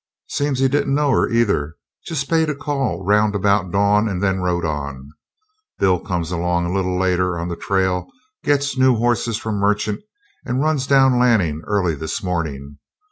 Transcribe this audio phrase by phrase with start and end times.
[0.31, 1.75] "Seems he didn't know her, either.
[2.07, 5.11] Just paid a call round about dawn and then rode on.
[5.77, 8.09] Bill comes along a little later on the trail,
[8.43, 10.01] gets new horses from Merchant,
[10.43, 12.79] and runs down Lanning early this morning.